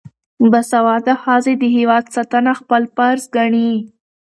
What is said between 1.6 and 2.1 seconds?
هیواد